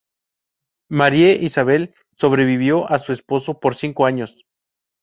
Marie 0.89 1.35
Isabel 1.43 1.93
sobrevivió 2.17 2.89
a 2.89 2.97
su 2.97 3.13
esposo 3.13 3.59
por 3.59 3.75
cinco 3.75 4.07
años. 4.07 4.33